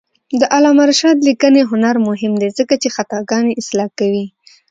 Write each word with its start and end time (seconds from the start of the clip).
د 0.39 0.41
علامه 0.53 0.83
رشاد 0.91 1.17
لیکنی 1.27 1.61
هنر 1.71 1.95
مهم 2.07 2.33
دی 2.41 2.49
ځکه 2.59 2.73
چې 2.81 2.93
خطاګانې 2.95 3.57
اصلاح 3.61 3.89
کوي. 3.99 4.25